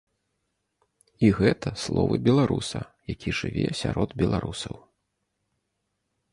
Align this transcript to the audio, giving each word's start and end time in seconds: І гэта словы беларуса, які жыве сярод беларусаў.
І 1.27 1.29
гэта 1.39 1.69
словы 1.83 2.15
беларуса, 2.29 2.81
які 3.13 3.29
жыве 3.43 3.67
сярод 3.83 4.09
беларусаў. 4.25 4.75